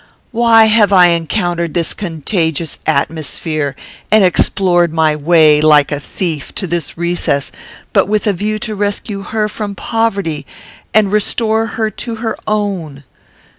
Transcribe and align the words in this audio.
Why 0.31 0.65
have 0.65 0.91
I 0.91 1.09
encountered 1.09 1.75
this 1.75 1.93
contagious 1.93 2.79
atmosphere, 2.87 3.75
and 4.09 4.23
explored 4.23 4.91
my 4.91 5.15
way, 5.15 5.61
like 5.61 5.91
a 5.91 5.99
thief, 5.99 6.55
to 6.55 6.65
this 6.65 6.97
recess, 6.97 7.51
but 7.93 8.07
with 8.07 8.25
a 8.25 8.33
view 8.33 8.57
to 8.65 8.73
rescue 8.73 9.21
her 9.21 9.47
from 9.47 9.75
poverty 9.75 10.47
and 10.91 11.11
restore 11.11 11.91
to 11.91 12.15
her 12.15 12.21
her 12.29 12.37
own? 12.47 13.03